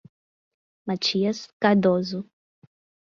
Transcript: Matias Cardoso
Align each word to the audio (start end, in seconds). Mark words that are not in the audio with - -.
Matias 0.87 1.53
Cardoso 1.61 2.25